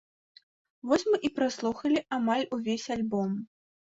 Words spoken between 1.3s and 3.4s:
праслухалі амаль увесь альбом.